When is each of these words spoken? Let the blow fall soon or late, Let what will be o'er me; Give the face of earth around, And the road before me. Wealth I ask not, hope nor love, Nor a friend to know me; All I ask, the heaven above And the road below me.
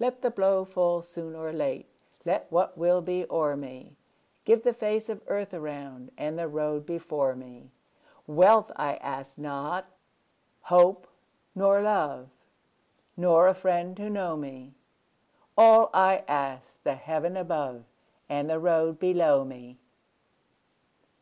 Let 0.00 0.22
the 0.22 0.30
blow 0.30 0.64
fall 0.64 1.02
soon 1.02 1.34
or 1.36 1.52
late, 1.52 1.84
Let 2.24 2.50
what 2.50 2.78
will 2.78 3.02
be 3.02 3.26
o'er 3.28 3.54
me; 3.54 3.96
Give 4.46 4.62
the 4.62 4.72
face 4.72 5.10
of 5.10 5.20
earth 5.26 5.52
around, 5.52 6.10
And 6.16 6.38
the 6.38 6.48
road 6.48 6.86
before 6.86 7.34
me. 7.34 7.70
Wealth 8.26 8.72
I 8.76 8.94
ask 8.94 9.36
not, 9.36 9.84
hope 10.62 11.06
nor 11.54 11.82
love, 11.82 12.30
Nor 13.14 13.46
a 13.46 13.52
friend 13.52 13.94
to 13.98 14.08
know 14.08 14.38
me; 14.38 14.72
All 15.54 15.90
I 15.92 16.24
ask, 16.26 16.82
the 16.82 16.94
heaven 16.94 17.36
above 17.36 17.84
And 18.26 18.48
the 18.48 18.58
road 18.58 18.98
below 18.98 19.44
me. 19.44 19.76